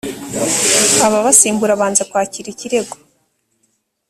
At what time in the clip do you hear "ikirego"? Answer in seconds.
2.53-2.95